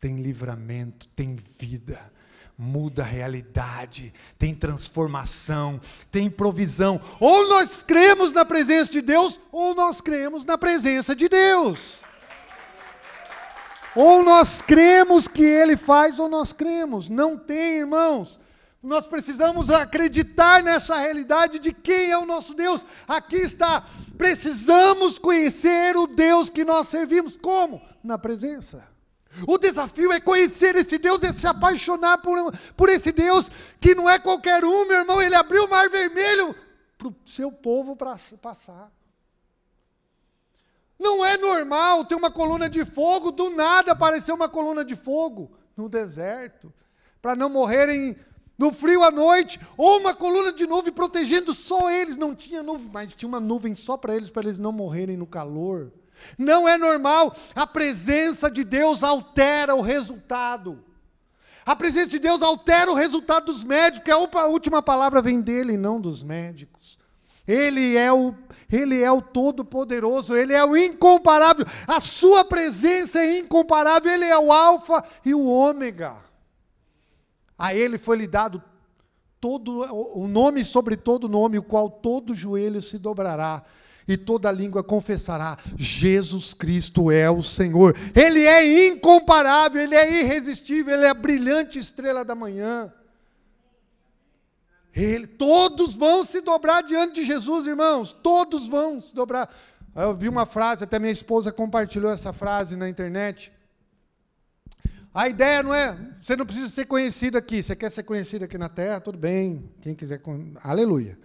[0.00, 2.12] tem livramento, tem vida,
[2.56, 7.00] muda a realidade, tem transformação, tem provisão.
[7.18, 12.00] Ou nós cremos na presença de Deus, ou nós cremos na presença de Deus.
[13.96, 17.08] Ou nós cremos que Ele faz, ou nós cremos.
[17.08, 18.40] Não tem, irmãos.
[18.82, 22.86] Nós precisamos acreditar nessa realidade de quem é o nosso Deus.
[23.08, 23.84] Aqui está
[24.16, 27.36] Precisamos conhecer o Deus que nós servimos.
[27.36, 27.82] Como?
[28.02, 28.86] Na presença.
[29.46, 32.36] O desafio é conhecer esse Deus, é se apaixonar por,
[32.76, 35.20] por esse Deus, que não é qualquer um, meu irmão.
[35.20, 36.54] Ele abriu o mar vermelho
[36.96, 38.92] para o seu povo pra, passar.
[40.98, 45.50] Não é normal ter uma coluna de fogo, do nada aparecer uma coluna de fogo
[45.76, 46.72] no deserto,
[47.20, 48.16] para não morrerem
[48.56, 52.16] no frio à noite, ou uma coluna de nuvem protegendo só eles.
[52.16, 55.26] Não tinha nuvem, mas tinha uma nuvem só para eles, para eles não morrerem no
[55.26, 55.92] calor.
[56.38, 57.34] Não é normal.
[57.54, 60.84] A presença de Deus altera o resultado.
[61.64, 65.98] A presença de Deus altera o resultado dos médicos, a última palavra vem dele, não
[65.98, 66.98] dos médicos.
[67.46, 68.34] Ele é o
[68.70, 71.64] ele é o todo-poderoso, ele é o incomparável.
[71.86, 76.16] A sua presença é incomparável, ele é o alfa e o ômega.
[77.56, 78.60] A ele foi lhe dado
[79.40, 79.82] todo
[80.16, 83.62] o nome sobre todo nome, o qual todo joelho se dobrará
[84.06, 87.96] e toda língua confessará: Jesus Cristo é o Senhor.
[88.14, 92.92] Ele é incomparável, ele é irresistível, ele é a brilhante estrela da manhã.
[94.94, 99.52] Ele, todos vão se dobrar diante de Jesus, irmãos, todos vão se dobrar.
[99.94, 103.52] Eu vi uma frase, até minha esposa compartilhou essa frase na internet.
[105.12, 108.58] A ideia não é, você não precisa ser conhecido aqui, você quer ser conhecido aqui
[108.58, 110.20] na terra, tudo bem, quem quiser,
[110.62, 111.16] aleluia.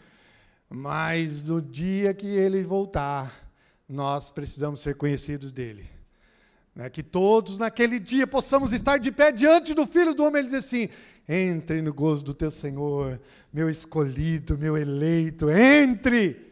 [0.69, 3.49] Mas no dia que ele voltar,
[3.88, 5.89] nós precisamos ser conhecidos dele.
[6.75, 6.89] Né?
[6.89, 10.41] Que todos naquele dia possamos estar de pé diante do Filho do Homem.
[10.41, 10.89] Ele diz assim:
[11.27, 13.21] entre no gozo do teu Senhor,
[13.53, 16.47] meu escolhido, meu eleito, entre.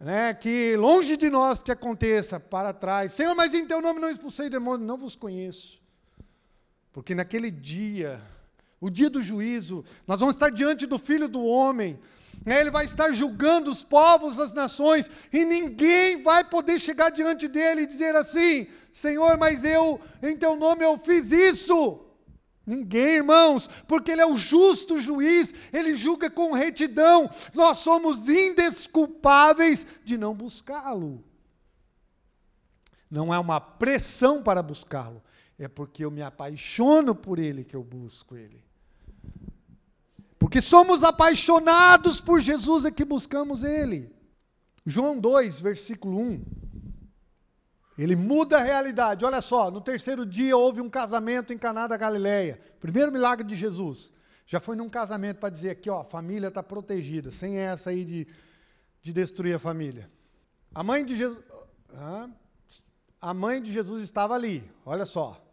[0.00, 3.12] Né, que longe de nós que aconteça, para trás.
[3.12, 5.80] Senhor, mas em teu nome não expulsei demônio, não vos conheço.
[6.92, 8.20] Porque naquele dia,
[8.80, 11.98] o dia do juízo, nós vamos estar diante do Filho do Homem,
[12.46, 17.82] ele vai estar julgando os povos, as nações, e ninguém vai poder chegar diante dele
[17.82, 22.04] e dizer assim: Senhor, mas eu, em teu nome eu fiz isso.
[22.64, 29.86] Ninguém, irmãos, porque Ele é o justo juiz, Ele julga com retidão, nós somos indesculpáveis
[30.04, 31.24] de não buscá-lo.
[33.10, 35.22] Não é uma pressão para buscá-lo,
[35.58, 38.67] é porque eu me apaixono por Ele que eu busco Ele.
[40.38, 44.14] Porque somos apaixonados por Jesus é que buscamos Ele.
[44.86, 46.44] João 2, versículo 1.
[47.98, 49.24] Ele muda a realidade.
[49.24, 52.60] Olha só, no terceiro dia houve um casamento em Caná da Galileia.
[52.80, 54.12] Primeiro milagre de Jesus.
[54.46, 58.04] Já foi num casamento para dizer aqui, ó, a família está protegida, sem essa aí
[58.04, 58.26] de,
[59.02, 60.08] de destruir a família.
[60.72, 61.44] A mãe de Jesus,
[63.20, 64.62] a mãe de Jesus estava ali.
[64.86, 65.44] Olha só.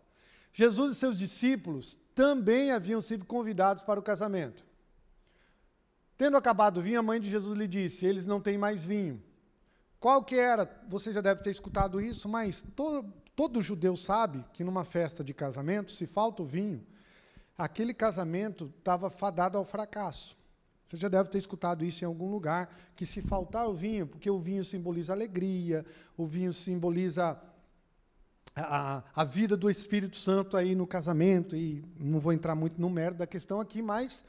[0.54, 4.64] Jesus e seus discípulos também haviam sido convidados para o casamento.
[6.18, 9.22] Tendo acabado o vinho, a mãe de Jesus lhe disse: Eles não têm mais vinho.
[10.00, 10.70] Qual que era?
[10.88, 15.34] Você já deve ter escutado isso, mas todo, todo judeu sabe que numa festa de
[15.34, 16.86] casamento, se falta o vinho,
[17.58, 20.38] aquele casamento estava fadado ao fracasso.
[20.86, 24.30] Você já deve ter escutado isso em algum lugar, que se faltar o vinho, porque
[24.30, 25.84] o vinho simboliza alegria,
[26.16, 27.42] o vinho simboliza
[28.56, 32.90] a, a vida do Espírito Santo aí no casamento, e não vou entrar muito no
[32.90, 34.24] mérito da questão aqui, mas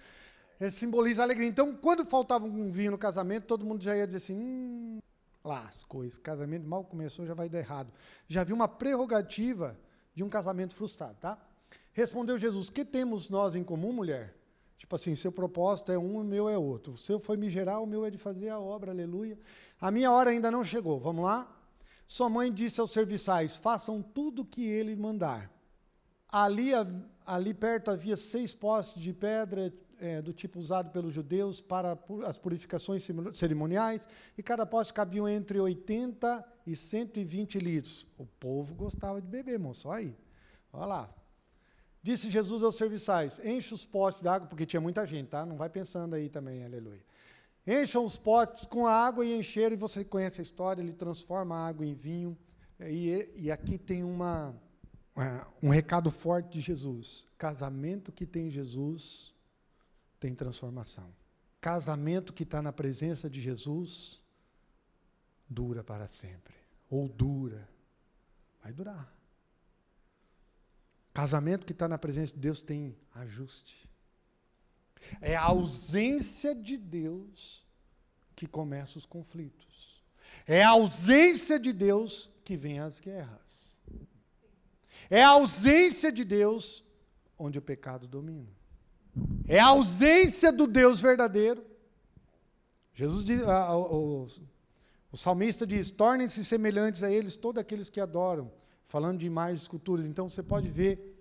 [0.58, 1.48] é, simboliza alegria.
[1.48, 4.98] Então, quando faltava um vinho no casamento, todo mundo já ia dizer assim: hum,
[5.44, 7.92] lascou, esse casamento mal começou, já vai dar errado.
[8.28, 9.78] Já vi uma prerrogativa
[10.14, 11.38] de um casamento frustrado, tá?
[11.92, 14.34] Respondeu Jesus: Que temos nós em comum, mulher?
[14.78, 16.92] Tipo assim, seu propósito é um, o meu é outro.
[16.92, 19.38] O seu foi me gerar, o meu é de fazer a obra, aleluia.
[19.80, 21.50] A minha hora ainda não chegou, vamos lá?
[22.06, 25.50] Sua mãe disse aos serviçais: Façam tudo o que ele mandar.
[26.28, 26.70] Ali,
[27.24, 32.38] ali perto havia seis postes de pedra é, do tipo usado pelos judeus para as
[32.38, 38.06] purificações cerimoniais, e cada poste cabia entre 80 e 120 litros.
[38.18, 40.16] O povo gostava de beber, moço, olha aí.
[40.72, 41.14] Olha lá.
[42.02, 45.44] Disse Jesus aos serviçais: enche os potes de água, porque tinha muita gente, tá?
[45.44, 47.04] Não vai pensando aí também, aleluia.
[47.66, 51.56] Encham os potes com a água e encheram, e você conhece a história, ele transforma
[51.56, 52.38] a água em vinho.
[52.78, 54.54] E, e aqui tem uma,
[55.60, 57.26] um recado forte de Jesus.
[57.36, 59.34] Casamento que tem Jesus
[60.18, 61.14] tem transformação.
[61.60, 64.22] Casamento que está na presença de Jesus
[65.48, 66.54] dura para sempre.
[66.88, 67.68] Ou dura.
[68.62, 69.12] Vai durar.
[71.12, 73.88] Casamento que está na presença de Deus tem ajuste.
[75.20, 77.64] É a ausência de Deus
[78.34, 80.04] que começa os conflitos.
[80.46, 83.80] É a ausência de Deus que vem as guerras.
[85.08, 86.84] É a ausência de Deus
[87.38, 88.55] onde o pecado domina.
[89.46, 91.64] É a ausência do Deus verdadeiro.
[92.92, 94.26] Jesus diz, a, o,
[95.12, 98.52] O salmista diz: tornem-se semelhantes a eles todos aqueles que adoram,
[98.84, 100.04] falando de imagens, esculturas.
[100.04, 101.16] Então você pode ver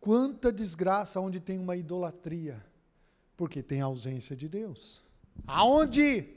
[0.00, 2.64] quanta desgraça onde tem uma idolatria,
[3.36, 5.02] porque tem a ausência de Deus.
[5.46, 6.28] Aonde,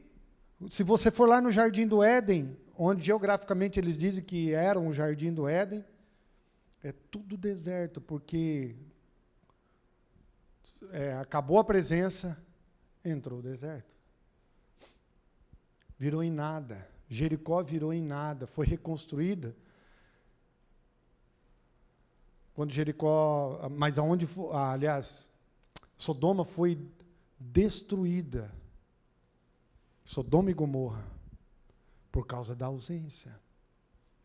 [0.70, 4.92] se você for lá no jardim do Éden, onde geograficamente eles dizem que era um
[4.92, 5.86] jardim do Éden,
[6.84, 8.76] é tudo deserto, porque
[10.92, 12.38] é, acabou a presença,
[13.04, 13.96] entrou o deserto.
[15.98, 16.88] Virou em nada.
[17.08, 19.56] Jericó virou em nada, foi reconstruída.
[22.54, 25.30] Quando Jericó, mas aonde, ah, aliás,
[25.98, 26.80] Sodoma foi
[27.40, 28.52] destruída.
[30.04, 31.06] Sodoma e Gomorra,
[32.12, 33.38] por causa da ausência.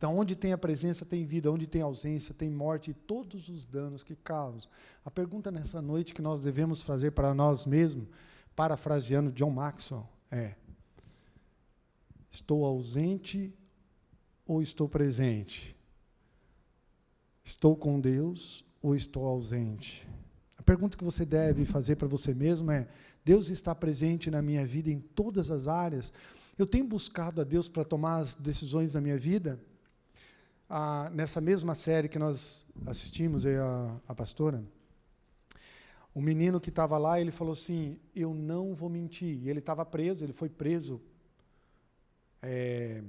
[0.01, 3.67] Então, onde tem a presença, tem vida, onde tem ausência, tem morte e todos os
[3.67, 4.71] danos que causam.
[5.05, 8.09] A pergunta nessa noite que nós devemos fazer para nós mesmos,
[8.57, 10.55] parafraseando John Maxwell, é:
[12.31, 13.53] estou ausente
[14.47, 15.77] ou estou presente?
[17.45, 20.09] Estou com Deus ou estou ausente?
[20.57, 22.89] A pergunta que você deve fazer para você mesmo é:
[23.23, 26.11] Deus está presente na minha vida em todas as áreas?
[26.57, 29.61] Eu tenho buscado a Deus para tomar as decisões da minha vida?
[30.73, 34.63] Ah, nessa mesma série que nós assistimos, e a, a pastora,
[36.15, 39.37] o menino que estava lá, ele falou assim: Eu não vou mentir.
[39.43, 41.01] E ele estava preso, ele foi preso
[42.41, 43.03] é,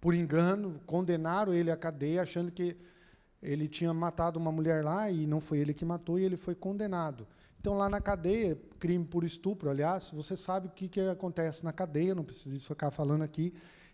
[0.00, 2.76] por engano, condenaram ele à cadeia, achando que
[3.42, 6.54] ele tinha matado uma mulher lá e não foi ele que matou, e ele foi
[6.54, 7.26] condenado.
[7.60, 11.72] Então, lá na cadeia, crime por estupro, aliás, você sabe o que, que acontece na
[11.72, 13.52] cadeia, não preciso ficar falando aqui.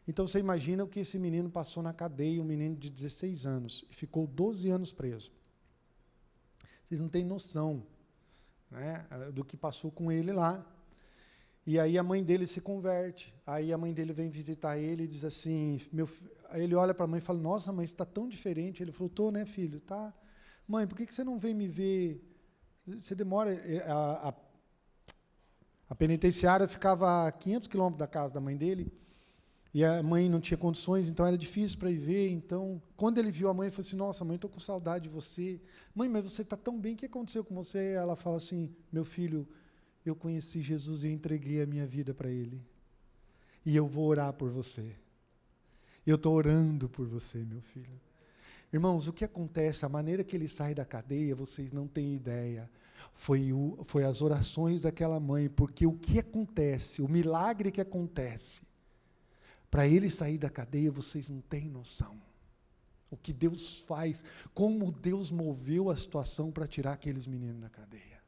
[0.08, 3.84] Então você imagina o que esse menino passou na cadeia, um menino de 16 anos,
[3.90, 5.30] e ficou 12 anos preso.
[6.88, 7.86] Vocês não têm noção
[8.70, 10.64] né, do que passou com ele lá.
[11.66, 13.34] E aí a mãe dele se converte.
[13.46, 16.08] Aí a mãe dele vem visitar ele e diz assim, meu,
[16.54, 18.82] ele olha para a mãe e fala, nossa, mãe, está tão diferente.
[18.82, 19.78] Ele falou, tô, né, filho?
[19.80, 20.14] Tá.
[20.66, 22.24] Mãe, por que, que você não vem me ver?
[22.86, 23.52] Você demora.
[23.52, 24.34] Eh, a, a,
[25.90, 28.90] a penitenciária ficava a 500 quilômetros da casa da mãe dele.
[29.72, 32.30] E a mãe não tinha condições, então era difícil para ir ver.
[32.30, 35.10] Então, quando ele viu a mãe, ele falou assim: Nossa, mãe, estou com saudade de
[35.10, 35.60] você.
[35.94, 37.92] Mãe, mas você está tão bem, o que aconteceu com você?
[37.92, 39.46] Ela fala assim: Meu filho,
[40.04, 42.62] eu conheci Jesus e entreguei a minha vida para Ele.
[43.64, 44.96] E eu vou orar por você.
[46.06, 48.00] Eu estou orando por você, meu filho.
[48.72, 52.70] Irmãos, o que acontece, a maneira que ele sai da cadeia, vocês não têm ideia.
[53.14, 58.62] Foi, o, foi as orações daquela mãe, porque o que acontece, o milagre que acontece,
[59.70, 62.20] para ele sair da cadeia, vocês não têm noção.
[63.10, 68.18] O que Deus faz, como Deus moveu a situação para tirar aqueles meninos da cadeia.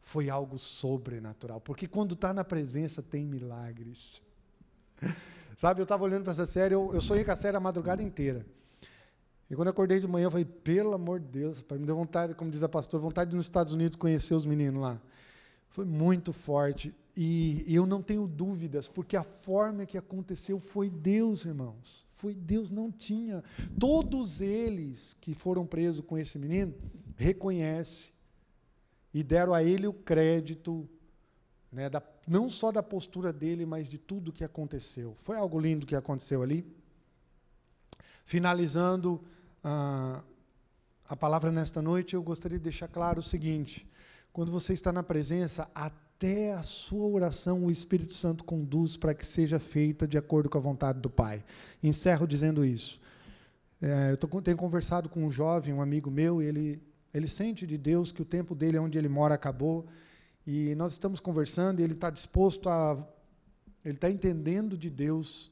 [0.00, 4.20] Foi algo sobrenatural, porque quando está na presença tem milagres.
[5.56, 8.02] Sabe, eu estava olhando para essa série, eu, eu sonhei com a série a madrugada
[8.02, 8.44] inteira.
[9.50, 11.96] E quando eu acordei de manhã, eu falei, pelo amor de Deus, pai, me deu
[11.96, 15.00] vontade, como diz a pastora, vontade de ir nos Estados Unidos conhecer os meninos lá.
[15.68, 16.94] Foi muito forte.
[17.16, 22.06] E eu não tenho dúvidas, porque a forma que aconteceu foi Deus, irmãos.
[22.14, 23.42] Foi Deus, não tinha.
[23.78, 26.74] Todos eles que foram presos com esse menino
[27.16, 28.12] reconhecem
[29.12, 30.88] e deram a ele o crédito,
[31.72, 35.16] né, da, não só da postura dele, mas de tudo que aconteceu.
[35.18, 36.64] Foi algo lindo que aconteceu ali.
[38.24, 39.22] Finalizando
[39.64, 40.22] ah,
[41.08, 43.84] a palavra nesta noite, eu gostaria de deixar claro o seguinte:
[44.32, 46.09] quando você está na presença, até
[46.52, 50.60] a sua oração o Espírito Santo conduz para que seja feita de acordo com a
[50.60, 51.42] vontade do Pai.
[51.82, 53.00] Encerro dizendo isso.
[53.80, 56.82] É, eu tô, tenho conversado com um jovem, um amigo meu, e ele,
[57.14, 59.86] ele sente de Deus que o tempo dele, onde ele mora, acabou.
[60.46, 63.02] E nós estamos conversando e ele está disposto a.
[63.82, 65.50] Ele está entendendo de Deus.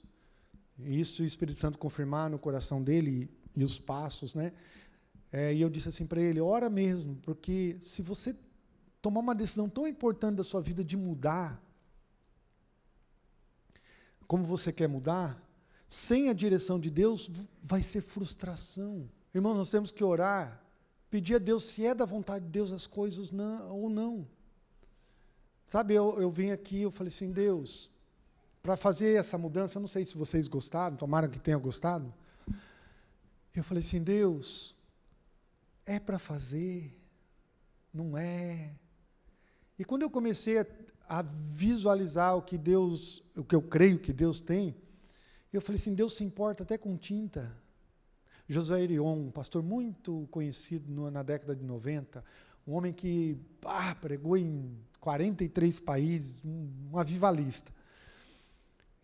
[0.78, 4.52] Isso o Espírito Santo confirmar no coração dele e, e os passos, né?
[5.32, 8.36] É, e eu disse assim para ele: ora mesmo, porque se você
[9.00, 11.62] tomar uma decisão tão importante da sua vida de mudar,
[14.26, 15.42] como você quer mudar,
[15.88, 17.30] sem a direção de Deus,
[17.62, 19.08] vai ser frustração.
[19.34, 20.62] Irmãos, nós temos que orar,
[21.08, 24.28] pedir a Deus se é da vontade de Deus as coisas não, ou não.
[25.64, 27.90] Sabe, eu, eu vim aqui, eu falei assim, Deus,
[28.62, 32.12] para fazer essa mudança, eu não sei se vocês gostaram, tomara que tenham gostado.
[33.54, 34.74] Eu falei assim, Deus,
[35.86, 36.94] é para fazer,
[37.92, 38.70] não é,
[39.78, 40.66] e quando eu comecei a,
[41.08, 44.74] a, visualizar o que Deus, o que eu creio que Deus tem,
[45.52, 47.54] eu falei assim, Deus se importa até com tinta.
[48.46, 52.24] José Erion, um pastor muito conhecido no, na década de 90,
[52.66, 57.72] um homem que ah, pregou em 43 países, um, um avivalista.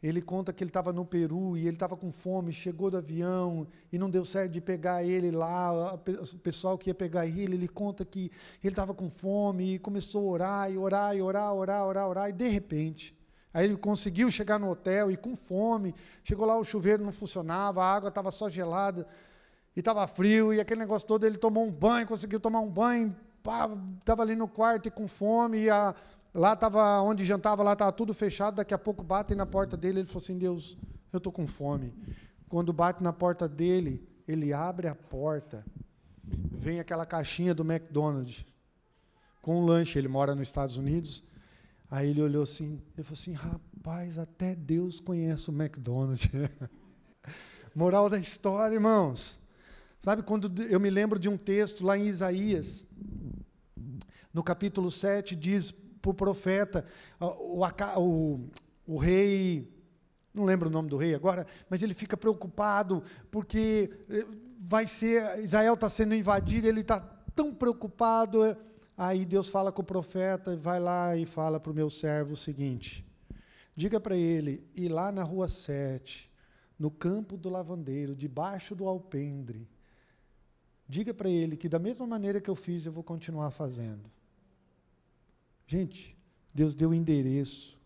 [0.07, 3.67] Ele conta que ele estava no Peru e ele estava com fome, chegou do avião
[3.91, 7.67] e não deu certo de pegar ele lá, o pessoal que ia pegar ele, ele
[7.67, 8.31] conta que
[8.63, 12.29] ele estava com fome e começou a orar e orar e orar, orar, orar, orar,
[12.29, 13.17] e de repente,
[13.51, 17.83] aí ele conseguiu chegar no hotel e com fome, chegou lá, o chuveiro não funcionava,
[17.83, 19.07] a água estava só gelada
[19.75, 23.17] e estava frio e aquele negócio todo, ele tomou um banho, conseguiu tomar um banho,
[24.01, 25.95] estava ali no quarto e com fome e a
[26.35, 28.57] Lá estava, onde jantava, lá estava tudo fechado.
[28.57, 30.01] Daqui a pouco batem na porta dele.
[30.01, 30.77] Ele falou assim: Deus,
[31.13, 31.95] eu estou com fome.
[32.49, 35.65] Quando bate na porta dele, ele abre a porta.
[36.25, 38.45] Vem aquela caixinha do McDonald's
[39.41, 39.97] com um lanche.
[39.97, 41.23] Ele mora nos Estados Unidos.
[41.89, 46.29] Aí ele olhou assim, ele falou assim: rapaz, até Deus conhece o McDonald's.
[47.73, 49.39] Moral da história, irmãos.
[50.01, 52.85] Sabe quando eu me lembro de um texto lá em Isaías,
[54.33, 55.73] no capítulo 7, diz:
[56.11, 56.85] o profeta,
[57.21, 57.65] o,
[57.99, 58.41] o,
[58.87, 59.73] o rei,
[60.33, 64.27] não lembro o nome do rei agora, mas ele fica preocupado porque eh,
[64.59, 67.01] vai ser, Israel está sendo invadido, ele está
[67.35, 68.45] tão preocupado.
[68.45, 68.57] Eh,
[68.97, 72.37] aí Deus fala com o profeta, vai lá e fala para o meu servo o
[72.37, 73.07] seguinte:
[73.77, 76.31] diga para ele, ir lá na rua 7,
[76.79, 79.69] no campo do lavandeiro, debaixo do alpendre,
[80.89, 84.11] diga para ele que da mesma maneira que eu fiz, eu vou continuar fazendo.
[85.67, 86.17] Gente,
[86.53, 87.79] Deus deu o endereço.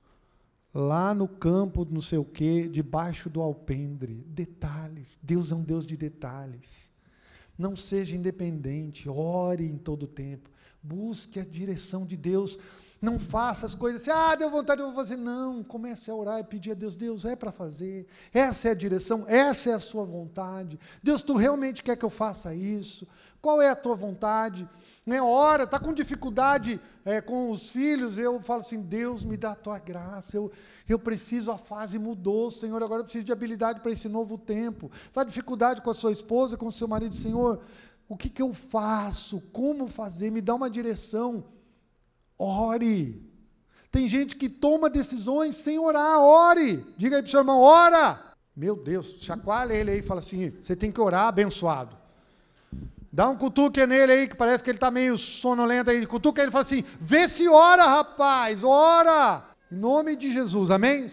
[0.75, 4.25] Lá no campo, não sei o quê, debaixo do alpendre.
[4.29, 5.19] Detalhes.
[5.23, 6.93] Deus é um Deus de detalhes.
[7.57, 10.51] Não seja independente, ore em todo tempo.
[10.83, 12.59] Busque a direção de Deus.
[13.01, 15.17] Não faça as coisas assim, ah, deu vontade, eu vou fazer.
[15.17, 18.07] Não, comece a orar e pedir a Deus, Deus, é para fazer.
[18.33, 20.79] Essa é a direção, essa é a sua vontade.
[21.03, 23.07] Deus, tu realmente quer que eu faça isso?
[23.41, 24.69] Qual é a tua vontade?
[25.07, 29.53] Né, ora, está com dificuldade é, com os filhos, eu falo assim, Deus me dá
[29.53, 30.51] a tua graça, eu,
[30.89, 34.91] eu preciso, a fase mudou, Senhor, agora eu preciso de habilidade para esse novo tempo.
[35.07, 37.61] Está dificuldade com a sua esposa, com o seu marido, Senhor,
[38.09, 39.41] o que, que eu faço?
[39.53, 40.31] Como fazer?
[40.31, 41.45] Me dá uma direção.
[42.39, 43.23] Ore.
[43.91, 46.87] Tem gente que toma decisões sem orar, ore.
[46.97, 48.35] Diga aí para o seu irmão, ora.
[48.57, 51.98] Meu Deus, chacoalha ele aí e fala assim: você tem que orar abençoado.
[53.11, 56.05] Dá um cutuque nele aí, que parece que ele está meio sonolento aí.
[56.07, 59.45] Cutuca ele e fala assim: vê se ora, rapaz, ora!
[59.71, 61.07] Em nome de Jesus, amém?